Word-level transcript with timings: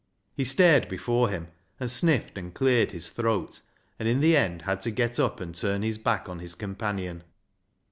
He 0.33 0.45
stared 0.45 0.89
before 0.89 1.29
him, 1.29 1.49
and 1.79 1.87
sniffed 1.91 2.35
and 2.35 2.55
cleared 2.55 2.89
his 2.89 3.09
throat, 3.09 3.61
and 3.99 4.09
in 4.09 4.19
the 4.19 4.35
end 4.35 4.63
had 4.63 4.81
to 4.81 4.89
get 4.89 5.19
up 5.19 5.39
and 5.39 5.53
turn 5.53 5.83
his 5.83 5.99
back 5.99 6.27
on 6.27 6.39
his 6.39 6.55
companion. 6.55 7.23